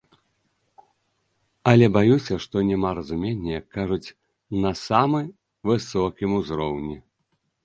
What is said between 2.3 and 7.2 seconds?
што няма разумення, як кажуць, на самы высокім узроўні.